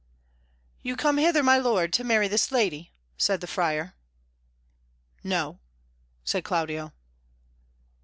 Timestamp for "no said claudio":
5.23-6.91